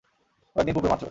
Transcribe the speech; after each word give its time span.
কয়েকদিন 0.55 0.73
পূর্বের 0.75 0.91
মাত্র। 0.91 0.99